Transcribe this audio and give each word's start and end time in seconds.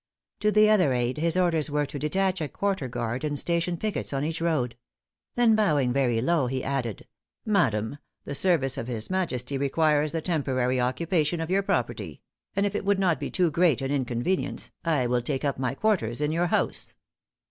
To 0.39 0.49
the 0.51 0.67
other 0.67 0.93
aid 0.93 1.17
his 1.19 1.37
orders 1.37 1.69
were 1.69 1.85
to 1.85 1.99
detach 1.99 2.41
a 2.41 2.47
quarter 2.49 2.87
guard 2.87 3.23
and 3.23 3.37
station 3.37 3.77
piquets 3.77 4.11
on 4.13 4.25
each 4.25 4.41
road. 4.41 4.75
Then 5.35 5.55
bowing 5.55 5.93
very 5.93 6.19
low, 6.21 6.47
he 6.47 6.63
added: 6.63 7.05
"Madam, 7.45 7.99
the 8.25 8.33
service 8.33 8.79
of 8.79 8.87
His 8.87 9.11
Majesty 9.11 9.59
requires 9.59 10.11
the 10.11 10.19
temporary 10.19 10.79
occupation 10.81 11.39
of 11.39 11.51
your 11.51 11.61
property; 11.61 12.19
and 12.55 12.65
if 12.65 12.73
it 12.73 12.83
would 12.83 12.97
not 12.97 13.19
be 13.19 13.29
too 13.29 13.51
great 13.51 13.79
an 13.79 13.91
inconvenience, 13.91 14.71
I 14.83 15.05
will 15.05 15.21
take 15.21 15.45
up 15.45 15.59
my 15.59 15.75
quarters 15.75 16.19
in 16.19 16.31
your 16.31 16.47
house." 16.47 16.95